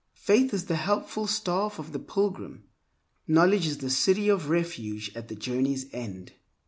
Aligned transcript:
Faith 0.17 0.51
is 0.51 0.65
the 0.65 0.77
helpful 0.77 1.27
staff 1.27 1.77
of 1.77 1.91
the 1.91 1.99
pilgrim; 1.99 2.63
knowledge 3.27 3.67
is 3.67 3.77
the 3.77 3.89
City 3.91 4.29
of 4.29 4.49
Refuge 4.49 5.11
at 5.13 5.27
the 5.27 5.35
journey's 5.35 5.85
end. 5.93 6.31